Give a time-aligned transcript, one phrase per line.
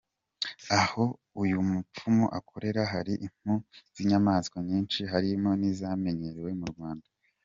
[0.81, 1.03] Aho
[1.41, 3.53] uyu mupfumu akorera, hari impu
[3.93, 7.07] z'inyamaswa nyinshi harimo n'izitamenyerewe mu Rwanda.